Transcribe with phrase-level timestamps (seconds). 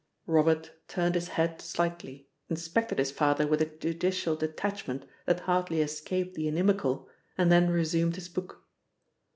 [0.25, 6.33] Robert turned his head slightly, inspected his father with a judicial detachment that hardly escaped
[6.33, 8.63] the inimical, and then resumed his book.